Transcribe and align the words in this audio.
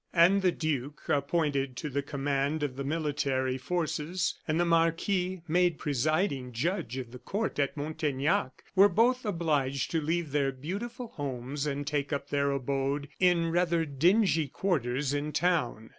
And 0.13 0.41
the 0.41 0.51
duke, 0.51 1.03
appointed 1.09 1.75
to 1.77 1.87
the 1.87 2.01
command 2.01 2.63
of 2.63 2.75
the 2.75 2.83
military 2.83 3.59
forces, 3.59 4.33
and 4.47 4.59
the 4.59 4.65
marquis, 4.65 5.43
made 5.47 5.77
presiding 5.77 6.53
judge 6.53 6.97
of 6.97 7.11
the 7.11 7.19
court 7.19 7.59
at 7.59 7.77
Montaignac, 7.77 8.63
were 8.75 8.89
both 8.89 9.25
obliged 9.27 9.91
to 9.91 10.01
leave 10.01 10.31
their 10.31 10.51
beautiful 10.51 11.09
homes 11.09 11.67
and 11.67 11.85
take 11.85 12.11
up 12.11 12.29
their 12.29 12.49
abode 12.49 13.09
in 13.19 13.51
rather 13.51 13.85
dingy 13.85 14.47
quarters 14.47 15.13
in 15.13 15.33
town. 15.33 15.89